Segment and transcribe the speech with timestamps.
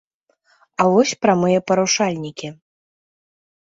[0.81, 2.47] А вось прамыя парушальнікі.